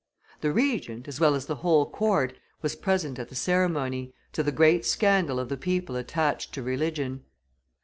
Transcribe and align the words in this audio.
The 0.39 0.51
Regent, 0.51 1.07
as 1.07 1.19
well 1.19 1.35
as 1.35 1.45
the 1.45 1.57
whole 1.57 1.87
court, 1.87 2.33
was 2.63 2.75
present 2.75 3.19
at 3.19 3.29
the 3.29 3.35
ceremony, 3.35 4.15
to 4.33 4.41
the 4.41 4.51
great 4.51 4.83
scandal 4.83 5.39
of 5.39 5.47
the 5.47 5.57
people 5.57 5.95
attached 5.95 6.55
to 6.55 6.63
religion. 6.63 7.23